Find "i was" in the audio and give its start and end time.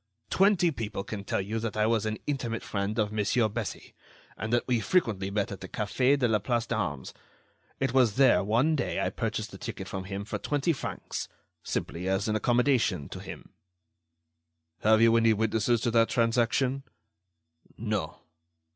1.77-2.07